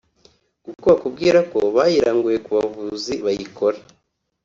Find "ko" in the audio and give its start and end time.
1.51-1.57